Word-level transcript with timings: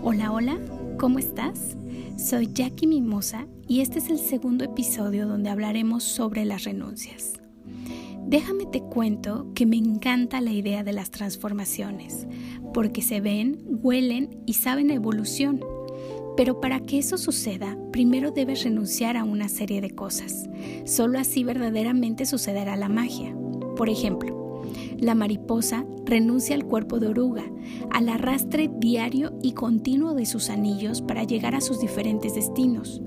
Hola, 0.00 0.30
hola, 0.30 0.58
¿cómo 0.96 1.18
estás? 1.18 1.76
Soy 2.16 2.48
Jackie 2.52 2.86
Mimosa 2.86 3.48
y 3.66 3.80
este 3.80 3.98
es 3.98 4.08
el 4.08 4.18
segundo 4.18 4.64
episodio 4.64 5.26
donde 5.26 5.50
hablaremos 5.50 6.04
sobre 6.04 6.44
las 6.44 6.62
renuncias. 6.62 7.32
Déjame 8.24 8.66
te 8.66 8.80
cuento 8.80 9.52
que 9.56 9.66
me 9.66 9.76
encanta 9.76 10.40
la 10.40 10.52
idea 10.52 10.84
de 10.84 10.92
las 10.92 11.10
transformaciones, 11.10 12.28
porque 12.72 13.02
se 13.02 13.20
ven, 13.20 13.58
huelen 13.82 14.40
y 14.46 14.54
saben 14.54 14.92
evolución. 14.92 15.60
Pero 16.36 16.60
para 16.60 16.78
que 16.78 16.98
eso 16.98 17.18
suceda, 17.18 17.76
primero 17.90 18.30
debes 18.30 18.62
renunciar 18.62 19.16
a 19.16 19.24
una 19.24 19.48
serie 19.48 19.80
de 19.80 19.90
cosas. 19.90 20.48
Solo 20.84 21.18
así 21.18 21.42
verdaderamente 21.42 22.24
sucederá 22.24 22.76
la 22.76 22.88
magia. 22.88 23.34
Por 23.76 23.88
ejemplo, 23.88 24.47
la 24.98 25.14
mariposa 25.14 25.84
renuncia 26.04 26.54
al 26.54 26.64
cuerpo 26.64 26.98
de 26.98 27.08
oruga, 27.08 27.44
al 27.90 28.08
arrastre 28.08 28.70
diario 28.78 29.32
y 29.42 29.52
continuo 29.52 30.14
de 30.14 30.26
sus 30.26 30.50
anillos 30.50 31.02
para 31.02 31.24
llegar 31.24 31.54
a 31.54 31.60
sus 31.60 31.80
diferentes 31.80 32.34
destinos. 32.34 33.00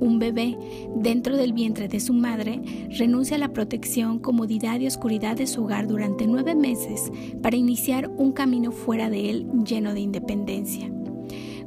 Un 0.00 0.18
bebé 0.18 0.56
dentro 0.96 1.36
del 1.36 1.52
vientre 1.52 1.86
de 1.86 2.00
su 2.00 2.14
madre 2.14 2.62
renuncia 2.98 3.36
a 3.36 3.38
la 3.38 3.52
protección, 3.52 4.18
comodidad 4.18 4.80
y 4.80 4.86
oscuridad 4.86 5.36
de 5.36 5.46
su 5.46 5.64
hogar 5.64 5.86
durante 5.86 6.26
nueve 6.26 6.54
meses 6.54 7.12
para 7.42 7.56
iniciar 7.56 8.08
un 8.08 8.32
camino 8.32 8.72
fuera 8.72 9.10
de 9.10 9.28
él 9.28 9.46
lleno 9.64 9.92
de 9.92 10.00
independencia. 10.00 10.90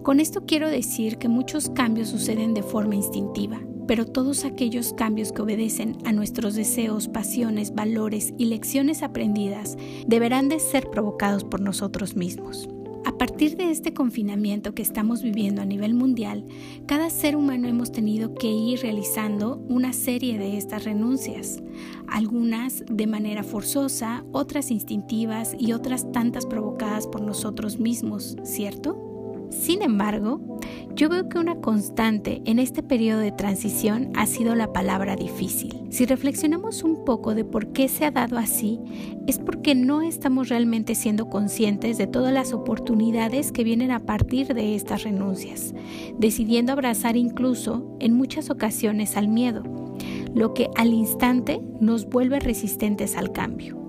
Con 0.01 0.19
esto 0.19 0.45
quiero 0.45 0.67
decir 0.67 1.17
que 1.17 1.29
muchos 1.29 1.69
cambios 1.69 2.09
suceden 2.09 2.53
de 2.53 2.63
forma 2.63 2.95
instintiva, 2.95 3.61
pero 3.87 4.05
todos 4.05 4.45
aquellos 4.45 4.93
cambios 4.93 5.31
que 5.31 5.41
obedecen 5.41 5.97
a 6.05 6.11
nuestros 6.11 6.55
deseos, 6.55 7.07
pasiones, 7.07 7.73
valores 7.73 8.33
y 8.37 8.45
lecciones 8.45 9.03
aprendidas 9.03 9.77
deberán 10.07 10.49
de 10.49 10.59
ser 10.59 10.89
provocados 10.89 11.43
por 11.43 11.61
nosotros 11.61 12.15
mismos. 12.15 12.69
A 13.05 13.17
partir 13.17 13.57
de 13.57 13.69
este 13.69 13.93
confinamiento 13.93 14.73
que 14.73 14.81
estamos 14.81 15.21
viviendo 15.21 15.61
a 15.61 15.65
nivel 15.65 15.93
mundial, 15.93 16.45
cada 16.85 17.09
ser 17.09 17.35
humano 17.35 17.67
hemos 17.67 17.91
tenido 17.91 18.33
que 18.33 18.47
ir 18.47 18.79
realizando 18.79 19.57
una 19.67 19.91
serie 19.91 20.37
de 20.37 20.57
estas 20.57 20.85
renuncias, 20.85 21.61
algunas 22.07 22.85
de 22.89 23.07
manera 23.07 23.43
forzosa, 23.43 24.23
otras 24.31 24.71
instintivas 24.71 25.53
y 25.59 25.73
otras 25.73 26.11
tantas 26.13 26.45
provocadas 26.45 27.05
por 27.05 27.21
nosotros 27.21 27.77
mismos, 27.77 28.37
¿cierto? 28.43 29.12
Sin 29.61 29.81
embargo, 29.81 30.41
yo 30.95 31.09
veo 31.09 31.29
que 31.29 31.37
una 31.37 31.55
constante 31.55 32.41
en 32.45 32.59
este 32.59 32.83
periodo 32.83 33.19
de 33.19 33.31
transición 33.31 34.11
ha 34.15 34.25
sido 34.25 34.55
la 34.55 34.73
palabra 34.73 35.15
difícil. 35.15 35.79
Si 35.89 36.05
reflexionamos 36.05 36.83
un 36.83 37.05
poco 37.05 37.33
de 37.33 37.45
por 37.45 37.67
qué 37.67 37.87
se 37.87 38.05
ha 38.05 38.11
dado 38.11 38.37
así, 38.37 38.79
es 39.25 39.39
porque 39.39 39.73
no 39.73 40.01
estamos 40.01 40.49
realmente 40.49 40.95
siendo 40.95 41.29
conscientes 41.29 41.97
de 41.97 42.07
todas 42.07 42.33
las 42.33 42.51
oportunidades 42.51 43.51
que 43.51 43.63
vienen 43.63 43.91
a 43.91 44.05
partir 44.05 44.53
de 44.53 44.75
estas 44.75 45.03
renuncias, 45.03 45.73
decidiendo 46.17 46.73
abrazar 46.73 47.15
incluso 47.15 47.95
en 47.99 48.13
muchas 48.13 48.49
ocasiones 48.49 49.15
al 49.17 49.29
miedo, 49.29 49.63
lo 50.33 50.53
que 50.53 50.67
al 50.75 50.93
instante 50.93 51.61
nos 51.79 52.09
vuelve 52.09 52.39
resistentes 52.39 53.15
al 53.15 53.31
cambio. 53.31 53.79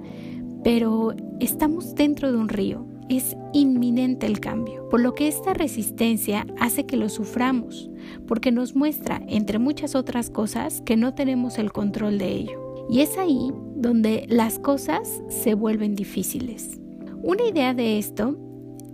Pero 0.62 1.14
estamos 1.40 1.94
dentro 1.94 2.30
de 2.30 2.38
un 2.38 2.48
río 2.48 2.93
es 3.08 3.36
inminente 3.52 4.27
el 4.27 4.41
cambio, 4.41 4.88
por 4.88 5.00
lo 5.00 5.14
que 5.14 5.28
esta 5.28 5.55
resistencia 5.55 6.47
hace 6.58 6.86
que 6.86 6.97
lo 6.97 7.08
suframos, 7.08 7.91
porque 8.27 8.52
nos 8.52 8.74
muestra, 8.74 9.22
entre 9.28 9.58
muchas 9.58 9.94
otras 9.94 10.30
cosas, 10.30 10.83
que 10.83 10.96
no 10.96 11.14
tenemos 11.14 11.58
el 11.58 11.72
control 11.72 12.19
de 12.19 12.33
ello. 12.33 12.86
Y 12.88 13.00
es 13.00 13.16
ahí 13.19 13.52
donde 13.77 14.27
las 14.28 14.58
cosas 14.58 15.22
se 15.28 15.55
vuelven 15.55 15.94
difíciles. 15.94 16.80
Una 17.22 17.44
idea 17.44 17.74
de 17.74 17.98
esto 17.98 18.36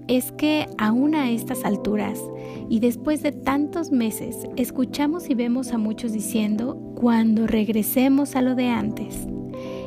es 0.06 0.32
que 0.32 0.66
aún 0.78 1.14
a 1.14 1.30
estas 1.30 1.64
alturas 1.64 2.20
y 2.68 2.80
después 2.80 3.22
de 3.22 3.32
tantos 3.32 3.92
meses 3.92 4.36
escuchamos 4.56 5.30
y 5.30 5.34
vemos 5.34 5.72
a 5.72 5.78
muchos 5.78 6.12
diciendo 6.12 6.76
cuando 6.96 7.46
regresemos 7.46 8.36
a 8.36 8.42
lo 8.42 8.54
de 8.54 8.68
antes. 8.68 9.26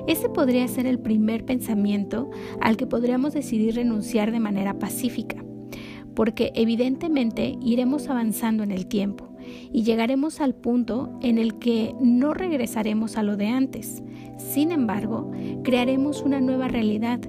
Ese 0.07 0.29
podría 0.29 0.67
ser 0.67 0.85
el 0.85 0.99
primer 0.99 1.45
pensamiento 1.45 2.29
al 2.59 2.77
que 2.77 2.85
podríamos 2.85 3.33
decidir 3.33 3.75
renunciar 3.75 4.31
de 4.31 4.39
manera 4.39 4.77
pacífica, 4.77 5.43
porque 6.13 6.51
evidentemente 6.55 7.57
iremos 7.61 8.09
avanzando 8.09 8.63
en 8.63 8.71
el 8.71 8.87
tiempo 8.87 9.33
y 9.71 9.83
llegaremos 9.83 10.41
al 10.41 10.55
punto 10.55 11.17
en 11.21 11.37
el 11.37 11.57
que 11.57 11.95
no 12.01 12.33
regresaremos 12.33 13.17
a 13.17 13.23
lo 13.23 13.37
de 13.37 13.47
antes. 13.47 14.03
Sin 14.37 14.71
embargo, 14.71 15.31
crearemos 15.63 16.21
una 16.21 16.41
nueva 16.41 16.67
realidad. 16.67 17.19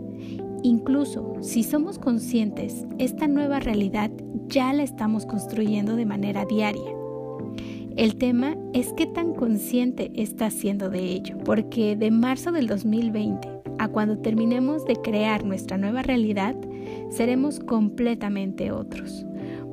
Incluso 0.62 1.35
si 1.41 1.62
somos 1.62 1.99
conscientes, 1.99 2.87
esta 2.99 3.29
nueva 3.29 3.61
realidad 3.61 4.11
ya 4.49 4.73
la 4.73 4.83
estamos 4.83 5.27
construyendo 5.27 5.97
de 5.97 6.06
manera 6.06 6.45
diaria. 6.45 7.04
El 7.97 8.16
tema 8.16 8.56
es 8.72 8.93
qué 8.94 9.06
tan 9.06 9.34
consciente 9.34 10.10
estás 10.16 10.53
siendo 10.53 10.91
de 10.91 11.05
ello, 11.12 11.38
porque 11.44 11.94
de 11.94 12.10
marzo 12.10 12.50
del 12.50 12.66
2020 12.66 13.49
a 13.78 13.87
cuando 13.87 14.19
terminemos 14.19 14.84
de 14.84 14.97
crear 14.97 15.44
nuestra 15.44 15.78
nueva 15.78 16.03
realidad, 16.03 16.56
seremos 17.10 17.60
completamente 17.60 18.72
otros. 18.72 19.25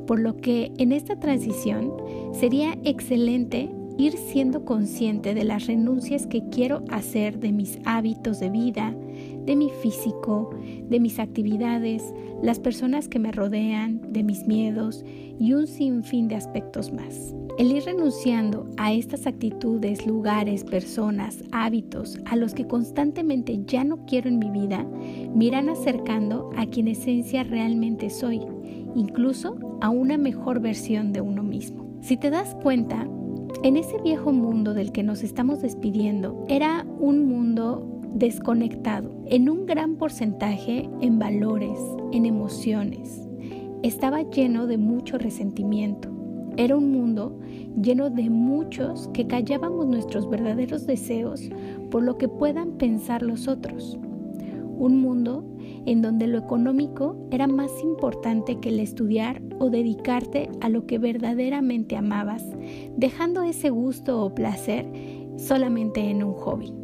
Por 0.05 0.19
lo 0.19 0.37
que 0.37 0.71
en 0.77 0.91
esta 0.91 1.19
transición 1.19 1.91
sería 2.31 2.77
excelente 2.83 3.71
ir 3.97 4.13
siendo 4.13 4.65
consciente 4.65 5.33
de 5.33 5.43
las 5.43 5.65
renuncias 5.65 6.27
que 6.27 6.43
quiero 6.51 6.83
hacer 6.89 7.39
de 7.39 7.51
mis 7.51 7.79
hábitos 7.85 8.39
de 8.39 8.51
vida, 8.51 8.95
de 9.45 9.55
mi 9.55 9.69
físico, 9.69 10.51
de 10.89 10.99
mis 10.99 11.19
actividades, 11.19 12.13
las 12.41 12.59
personas 12.59 13.07
que 13.07 13.19
me 13.19 13.31
rodean, 13.31 14.01
de 14.11 14.23
mis 14.23 14.47
miedos 14.47 15.03
y 15.39 15.53
un 15.53 15.67
sinfín 15.67 16.27
de 16.27 16.35
aspectos 16.35 16.91
más. 16.91 17.35
El 17.57 17.71
ir 17.71 17.83
renunciando 17.83 18.69
a 18.77 18.93
estas 18.93 19.27
actitudes, 19.27 20.07
lugares, 20.07 20.63
personas, 20.63 21.43
hábitos 21.51 22.17
a 22.25 22.35
los 22.35 22.53
que 22.53 22.65
constantemente 22.65 23.59
ya 23.65 23.83
no 23.83 24.05
quiero 24.05 24.29
en 24.29 24.39
mi 24.39 24.49
vida, 24.49 24.87
me 25.35 25.45
irán 25.45 25.69
acercando 25.69 26.49
a 26.55 26.65
quien 26.65 26.87
esencia 26.87 27.43
realmente 27.43 28.09
soy, 28.09 28.41
incluso 28.95 29.57
a 29.81 29.89
una 29.89 30.17
mejor 30.17 30.59
versión 30.59 31.11
de 31.11 31.21
uno 31.21 31.43
mismo. 31.43 31.85
Si 32.01 32.17
te 32.17 32.29
das 32.29 32.55
cuenta, 32.63 33.07
en 33.63 33.77
ese 33.77 34.01
viejo 34.01 34.31
mundo 34.31 34.73
del 34.73 34.91
que 34.91 35.03
nos 35.03 35.21
estamos 35.21 35.61
despidiendo, 35.61 36.45
era 36.47 36.85
un 36.99 37.27
mundo 37.27 38.00
desconectado 38.13 39.11
en 39.25 39.49
un 39.49 39.65
gran 39.65 39.95
porcentaje 39.95 40.89
en 41.01 41.19
valores, 41.19 41.79
en 42.11 42.25
emociones. 42.25 43.27
Estaba 43.83 44.21
lleno 44.23 44.67
de 44.67 44.77
mucho 44.77 45.17
resentimiento. 45.17 46.09
Era 46.57 46.75
un 46.75 46.91
mundo 46.91 47.39
lleno 47.81 48.09
de 48.09 48.29
muchos 48.29 49.09
que 49.13 49.25
callábamos 49.25 49.87
nuestros 49.87 50.29
verdaderos 50.29 50.85
deseos 50.85 51.49
por 51.89 52.03
lo 52.03 52.17
que 52.17 52.27
puedan 52.27 52.73
pensar 52.73 53.21
los 53.21 53.47
otros. 53.47 53.97
Un 54.77 55.01
mundo 55.01 55.45
en 55.85 56.01
donde 56.01 56.27
lo 56.27 56.37
económico 56.37 57.15
era 57.31 57.47
más 57.47 57.71
importante 57.81 58.59
que 58.59 58.69
el 58.69 58.79
estudiar 58.79 59.41
o 59.59 59.69
dedicarte 59.69 60.49
a 60.59 60.69
lo 60.69 60.85
que 60.85 60.99
verdaderamente 60.99 61.95
amabas, 61.95 62.45
dejando 62.97 63.43
ese 63.43 63.69
gusto 63.69 64.23
o 64.23 64.35
placer 64.35 64.91
solamente 65.37 66.01
en 66.01 66.23
un 66.23 66.33
hobby. 66.33 66.80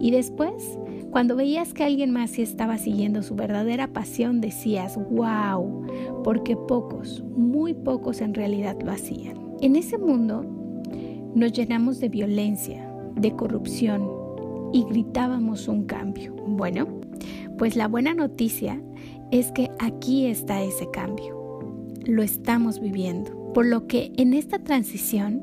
Y 0.00 0.10
después, 0.12 0.78
cuando 1.10 1.36
veías 1.36 1.74
que 1.74 1.84
alguien 1.84 2.10
más 2.10 2.30
sí 2.30 2.42
estaba 2.42 2.78
siguiendo 2.78 3.22
su 3.22 3.34
verdadera 3.34 3.88
pasión, 3.88 4.40
decías, 4.40 4.98
wow, 5.10 5.84
porque 6.24 6.56
pocos, 6.56 7.22
muy 7.36 7.74
pocos 7.74 8.22
en 8.22 8.32
realidad 8.32 8.76
lo 8.82 8.92
hacían. 8.92 9.36
En 9.60 9.76
ese 9.76 9.98
mundo 9.98 10.42
nos 11.34 11.52
llenamos 11.52 12.00
de 12.00 12.08
violencia, 12.08 12.90
de 13.14 13.32
corrupción 13.36 14.08
y 14.72 14.84
gritábamos 14.84 15.68
un 15.68 15.84
cambio. 15.84 16.34
Bueno, 16.46 16.86
pues 17.58 17.76
la 17.76 17.86
buena 17.86 18.14
noticia 18.14 18.80
es 19.30 19.52
que 19.52 19.70
aquí 19.80 20.26
está 20.26 20.62
ese 20.62 20.90
cambio. 20.90 21.38
Lo 22.06 22.22
estamos 22.22 22.80
viviendo. 22.80 23.52
Por 23.52 23.66
lo 23.66 23.86
que 23.86 24.12
en 24.16 24.32
esta 24.32 24.60
transición 24.60 25.42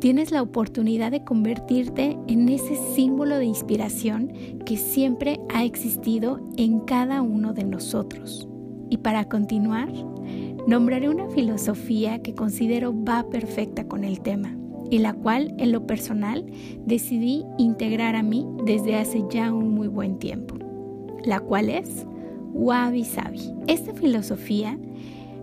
tienes 0.00 0.30
la 0.30 0.42
oportunidad 0.42 1.10
de 1.10 1.24
convertirte 1.24 2.18
en 2.26 2.48
ese 2.48 2.74
símbolo 2.94 3.36
de 3.36 3.44
inspiración 3.44 4.32
que 4.64 4.76
siempre 4.76 5.38
ha 5.50 5.64
existido 5.64 6.40
en 6.56 6.80
cada 6.80 7.22
uno 7.22 7.52
de 7.52 7.64
nosotros. 7.64 8.48
Y 8.88 8.98
para 8.98 9.26
continuar, 9.26 9.92
nombraré 10.66 11.08
una 11.08 11.28
filosofía 11.28 12.22
que 12.22 12.34
considero 12.34 12.94
va 13.04 13.28
perfecta 13.28 13.86
con 13.86 14.04
el 14.04 14.20
tema 14.20 14.56
y 14.90 14.98
la 14.98 15.12
cual 15.12 15.54
en 15.58 15.70
lo 15.70 15.86
personal 15.86 16.46
decidí 16.84 17.44
integrar 17.58 18.16
a 18.16 18.22
mí 18.22 18.46
desde 18.64 18.96
hace 18.96 19.22
ya 19.30 19.52
un 19.52 19.74
muy 19.74 19.86
buen 19.86 20.18
tiempo, 20.18 20.56
la 21.24 21.40
cual 21.40 21.68
es 21.68 22.06
Wabi 22.52 23.04
Sabi. 23.04 23.52
Esta 23.68 23.92
filosofía 23.94 24.78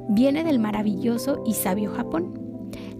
viene 0.09 0.43
del 0.43 0.59
maravilloso 0.59 1.43
y 1.45 1.53
sabio 1.53 1.91
Japón 1.91 2.46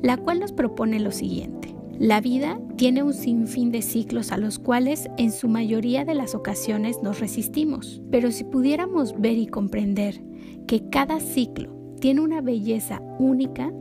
la 0.02 0.18
cual 0.18 0.40
nos 0.40 0.52
propone 0.52 1.00
lo 1.00 1.12
siguiente. 1.12 1.76
La 2.00 2.22
vida 2.22 2.60
tiene 2.76 3.02
un 3.02 3.14
sinfín 3.14 3.72
de 3.72 3.82
ciclos 3.82 4.32
a 4.32 4.38
los 4.38 4.60
cuales 4.60 5.10
en 5.18 5.32
su 5.32 5.48
mayoría 5.48 6.06
de 6.06 6.14
las 6.14 6.36
ocasiones 6.36 7.02
nos 7.02 7.20
resistimos, 7.20 8.04
pero 8.12 8.32
si 8.32 8.44
pudiéramos 8.44 9.20
ver 9.20 9.38
y 9.38 9.48
comprender 9.48 10.22
que 10.68 10.88
cada 10.90 11.20
ciclo 11.20 11.76
tiene 12.00 12.22
una 12.22 12.42
belleza 12.42 13.02
única, 13.18 13.72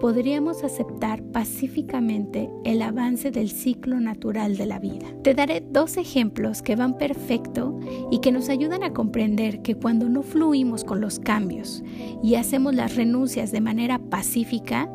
podríamos 0.00 0.64
aceptar 0.64 1.22
pacíficamente 1.24 2.48
el 2.64 2.82
avance 2.82 3.30
del 3.30 3.50
ciclo 3.50 4.00
natural 4.00 4.56
de 4.56 4.66
la 4.66 4.78
vida. 4.78 5.06
Te 5.22 5.34
daré 5.34 5.60
dos 5.60 5.96
ejemplos 5.96 6.62
que 6.62 6.76
van 6.76 6.96
perfecto 6.96 7.78
y 8.10 8.20
que 8.20 8.32
nos 8.32 8.48
ayudan 8.48 8.82
a 8.82 8.92
comprender 8.92 9.60
que 9.62 9.74
cuando 9.74 10.08
no 10.08 10.22
fluimos 10.22 10.84
con 10.84 11.00
los 11.00 11.18
cambios 11.18 11.82
y 12.22 12.36
hacemos 12.36 12.74
las 12.74 12.96
renuncias 12.96 13.50
de 13.50 13.60
manera 13.60 13.98
pacífica, 13.98 14.88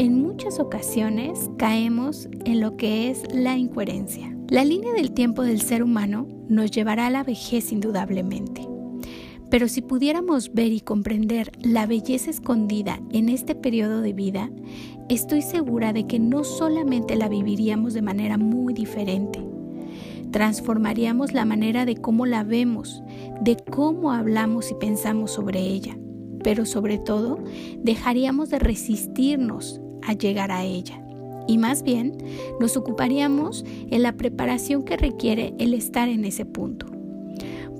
en 0.00 0.22
muchas 0.22 0.60
ocasiones 0.60 1.50
caemos 1.58 2.26
en 2.46 2.60
lo 2.60 2.78
que 2.78 3.10
es 3.10 3.22
la 3.34 3.58
incoherencia. 3.58 4.34
La 4.48 4.64
línea 4.64 4.94
del 4.94 5.12
tiempo 5.12 5.42
del 5.42 5.60
ser 5.60 5.82
humano 5.82 6.26
nos 6.48 6.70
llevará 6.70 7.08
a 7.08 7.10
la 7.10 7.22
vejez 7.22 7.70
indudablemente. 7.70 8.66
Pero 9.50 9.68
si 9.68 9.82
pudiéramos 9.82 10.54
ver 10.54 10.72
y 10.72 10.80
comprender 10.80 11.52
la 11.60 11.84
belleza 11.84 12.30
escondida 12.30 12.98
en 13.10 13.28
este 13.28 13.54
periodo 13.54 14.00
de 14.00 14.14
vida, 14.14 14.48
estoy 15.10 15.42
segura 15.42 15.92
de 15.92 16.06
que 16.06 16.18
no 16.18 16.44
solamente 16.44 17.14
la 17.14 17.28
viviríamos 17.28 17.92
de 17.92 18.00
manera 18.00 18.38
muy 18.38 18.72
diferente, 18.72 19.44
transformaríamos 20.30 21.34
la 21.34 21.44
manera 21.44 21.84
de 21.84 21.96
cómo 21.96 22.24
la 22.24 22.42
vemos, 22.42 23.02
de 23.42 23.58
cómo 23.70 24.12
hablamos 24.12 24.70
y 24.70 24.74
pensamos 24.76 25.32
sobre 25.32 25.60
ella, 25.60 25.98
pero 26.42 26.64
sobre 26.64 26.96
todo 26.96 27.38
dejaríamos 27.82 28.48
de 28.48 28.60
resistirnos 28.60 29.82
a 30.06 30.12
llegar 30.14 30.50
a 30.52 30.64
ella 30.64 31.02
y 31.46 31.58
más 31.58 31.82
bien 31.82 32.16
nos 32.60 32.76
ocuparíamos 32.76 33.64
en 33.90 34.02
la 34.02 34.12
preparación 34.12 34.84
que 34.84 34.96
requiere 34.96 35.54
el 35.58 35.74
estar 35.74 36.08
en 36.08 36.24
ese 36.24 36.44
punto 36.44 36.90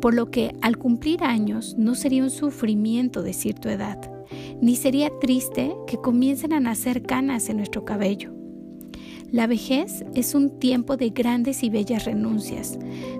por 0.01 0.15
lo 0.15 0.31
que 0.31 0.55
al 0.63 0.79
cumplir 0.79 1.23
años 1.23 1.77
no 1.79 1.95
sería 1.95 2.23
un 2.23 2.31
sufrimiento 2.31 3.23
decir 3.23 3.55
tu 3.55 3.69
edad, 3.69 3.99
ni 4.61 4.77
sería 4.77 5.11
triste 5.21 5.75
que 5.87 5.99
comiencen 5.99 6.53
a 6.53 6.61
nacer 6.61 7.03
canas 7.03 7.49
en 7.49 7.59
nuestro 7.59 7.85
cabello. 7.85 8.33
La 9.31 9.47
vejez 9.47 10.05
es 10.15 10.35
un 10.35 10.59
tiempo 10.59 10.97
de 10.97 11.11
grandes 11.11 11.63
y 11.63 11.71
bellas 11.71 12.05
renuncias, 12.05 12.79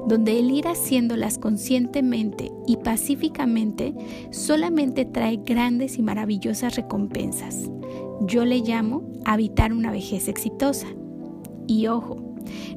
donde 0.09 0.41
el 0.41 0.51
ir 0.51 0.67
haciéndolas 0.67 1.39
conscientemente 1.39 2.51
y 2.67 2.79
pacíficamente 2.79 3.95
solamente 4.33 5.05
trae 5.05 5.37
grandes 5.37 5.99
y 5.99 6.03
maravillosas 6.03 6.75
recompensas. 6.75 7.71
Yo 8.21 8.45
le 8.45 8.59
llamo 8.59 9.03
habitar 9.25 9.73
una 9.73 9.91
vejez 9.91 10.29
exitosa. 10.29 10.87
Y 11.67 11.87
ojo, 11.87 12.31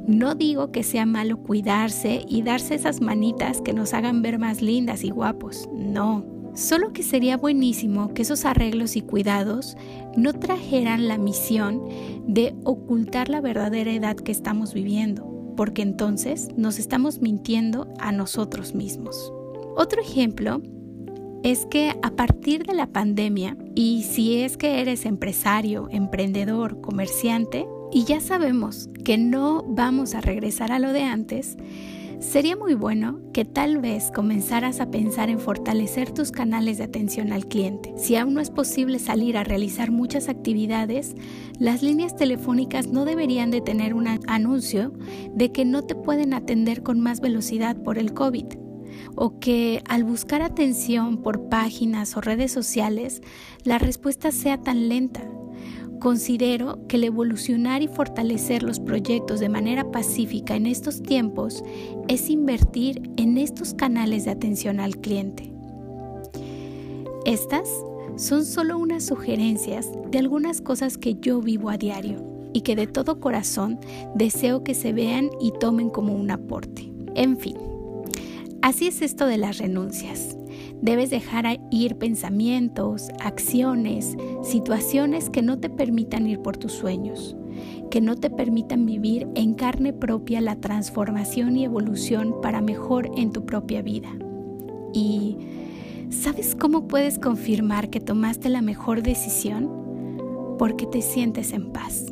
no 0.07 0.36
digo 0.36 0.72
que 0.72 0.84
sea 0.84 1.06
malo 1.06 1.38
cuidarse 1.38 2.25
y 2.28 2.42
darse 2.42 2.75
esas 2.75 3.01
manitas 3.01 3.62
que 3.62 3.74
nos 3.74 3.94
hagan 3.94 4.22
ver 4.22 4.40
más 4.40 4.62
lindas 4.62 5.04
y 5.04 5.10
guapos, 5.10 5.68
no. 5.74 6.25
Solo 6.56 6.94
que 6.94 7.01
sería 7.01 7.38
buenísimo 7.38 8.13
que 8.13 8.22
esos 8.22 8.45
arreglos 8.45 8.95
y 8.95 9.01
cuidados 9.01 9.75
no 10.16 10.34
trajeran 10.34 11.07
la 11.07 11.18
misión 11.18 11.81
de 12.28 12.56
ocultar 12.63 13.30
la 13.30 13.42
verdadera 13.42 13.92
edad 13.92 14.16
que 14.16 14.31
estamos 14.31 14.74
viviendo, 14.74 15.54
porque 15.57 15.81
entonces 15.81 16.50
nos 16.56 16.78
estamos 16.78 17.22
mintiendo 17.22 17.92
a 18.00 18.12
nosotros 18.12 18.75
mismos. 18.75 19.34
Otro 19.75 20.01
ejemplo 20.01 20.62
es 21.44 21.66
que 21.66 21.94
a 22.01 22.12
partir 22.12 22.66
de 22.66 22.74
la 22.74 22.88
pandemia, 22.88 23.57
y 23.75 24.04
si 24.04 24.38
es 24.42 24.56
que 24.56 24.80
eres 24.80 25.06
empresario, 25.06 25.90
emprendedor, 25.92 26.80
comerciante, 26.80 27.68
y 27.92 28.06
ya 28.06 28.22
sabemos 28.22 28.90
que 29.04 29.18
no 29.18 29.62
vamos 29.68 30.16
a 30.16 30.22
regresar 30.22 30.72
a 30.72 30.80
lo 30.80 30.94
de 30.94 31.04
antes, 31.04 31.57
sería 32.19 32.56
muy 32.56 32.75
bueno 32.75 33.19
que 33.34 33.44
tal 33.44 33.80
vez 33.80 34.10
comenzaras 34.10 34.80
a 34.80 34.90
pensar 34.90 35.30
en 35.30 35.42
fortalecer 35.42 36.12
tus 36.12 36.31
canales 36.31 36.78
de 36.78 36.86
atención 36.86 37.34
al 37.34 37.45
cliente. 37.45 37.94
Si 37.98 38.16
aún 38.16 38.36
no 38.36 38.40
es 38.40 38.50
posible 38.50 38.98
salir 38.98 39.36
a 39.36 39.44
realizar 39.44 39.92
muchas 39.92 40.30
actividades, 40.30 41.13
las 41.60 41.84
líneas 41.84 42.16
telefónicas 42.16 42.88
no 42.88 43.04
deberían 43.04 43.51
de 43.51 43.60
tener 43.60 43.94
un 43.94 44.07
anuncio 44.28 44.94
de 45.36 45.51
que 45.51 45.66
no 45.66 45.84
te 45.84 45.94
pueden 45.94 46.34
atender 46.34 46.84
con 46.84 47.01
más 47.01 47.19
velocidad 47.19 47.75
por 47.75 47.98
el 47.98 48.13
COVID 48.13 48.62
o 49.16 49.40
que 49.40 49.84
al 49.88 50.04
buscar 50.04 50.42
atención 50.42 51.18
por 51.18 51.50
páginas 51.50 52.18
o 52.18 52.22
redes 52.22 52.52
sociales 52.52 53.22
la 53.64 53.78
respuesta 53.78 54.32
sea 54.32 54.58
tan 54.58 54.90
lenta 54.90 55.24
Considero 56.04 56.86
que 56.90 56.98
el 56.98 57.06
evolucionar 57.06 57.82
y 57.82 57.88
fortalecer 57.88 58.62
los 58.62 58.82
proyectos 58.82 59.40
de 59.40 59.48
manera 59.48 59.90
pacífica 59.90 60.54
en 60.54 60.66
estos 60.66 61.02
tiempos 61.02 61.64
es 62.10 62.30
invertir 62.30 63.10
en 63.16 63.38
estos 63.38 63.74
canales 63.74 64.26
de 64.26 64.32
atención 64.32 64.82
al 64.82 64.98
cliente. 64.98 65.54
Estas 67.26 67.70
son 68.18 68.44
solo 68.44 68.78
unas 68.78 69.06
sugerencias 69.06 69.90
de 70.12 70.20
algunas 70.20 70.60
cosas 70.60 70.98
que 70.98 71.16
yo 71.16 71.40
vivo 71.40 71.70
a 71.70 71.78
diario 71.78 72.22
y 72.52 72.62
que 72.64 72.76
de 72.76 72.88
todo 72.88 73.22
corazón 73.22 73.80
deseo 74.14 74.62
que 74.62 74.74
se 74.74 74.92
vean 74.92 75.30
y 75.40 75.54
tomen 75.58 75.90
como 75.90 76.14
un 76.14 76.32
aporte. 76.32 76.92
En 77.16 77.38
fin, 77.38 77.56
así 78.63 78.88
es 78.88 79.01
esto 79.01 79.27
de 79.27 79.38
las 79.38 79.57
renuncias. 79.57 80.38
Debes 80.81 81.10
dejar 81.10 81.60
ir 81.69 81.98
pensamientos, 81.98 83.10
acciones, 83.19 84.15
situaciones 84.42 85.30
que 85.30 85.42
no 85.42 85.60
te 85.60 85.69
permitan 85.69 86.27
ir 86.27 86.39
por 86.39 86.56
tus 86.56 86.71
sueños, 86.71 87.36
que 87.92 88.00
no 88.00 88.15
te 88.15 88.30
permitan 88.30 88.86
vivir 88.86 89.27
en 89.36 89.54
carne 89.54 89.92
propia 89.92 90.39
la 90.39 90.56
transformación 90.56 91.57
y 91.57 91.65
evolución 91.65 92.36
para 92.42 92.62
mejor 92.62 93.12
en 93.18 93.31
tu 93.33 93.45
propia 93.45 93.81
vida. 93.81 94.10
Y 94.94 95.38
¿sabes 96.09 96.56
cómo 96.56 96.88
puedes 96.88 97.19
confirmar 97.19 97.89
que 97.89 98.00
tomaste 98.00 98.48
la 98.48 98.62
mejor 98.62 99.04
decisión? 99.04 100.56
Porque 100.57 100.86
te 100.86 101.01
sientes 101.01 101.51
en 101.51 101.71
paz. 101.74 102.06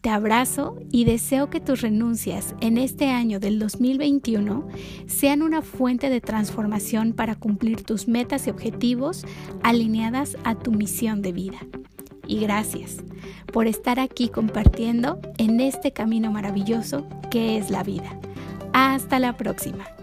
Te 0.00 0.08
abrazo 0.08 0.78
y 0.90 1.04
deseo 1.04 1.50
que 1.50 1.60
tus 1.60 1.82
renuncias 1.82 2.54
en 2.60 2.78
este 2.78 3.10
año 3.10 3.38
del 3.38 3.58
2021 3.58 4.66
sean 5.06 5.42
una 5.42 5.60
fuente 5.60 6.08
de 6.08 6.22
transformación 6.22 7.12
para 7.12 7.34
cumplir 7.34 7.82
tus 7.82 8.08
metas 8.08 8.46
y 8.46 8.50
objetivos 8.50 9.26
alineadas 9.62 10.38
a 10.44 10.54
tu 10.54 10.72
misión 10.72 11.20
de 11.20 11.32
vida. 11.32 11.58
Y 12.26 12.38
gracias 12.38 12.98
por 13.52 13.66
estar 13.66 14.00
aquí 14.00 14.28
compartiendo 14.28 15.20
en 15.36 15.60
este 15.60 15.92
camino 15.92 16.30
maravilloso 16.30 17.06
que 17.30 17.58
es 17.58 17.70
la 17.70 17.82
vida. 17.82 18.18
Hasta 18.72 19.18
la 19.18 19.36
próxima. 19.36 19.99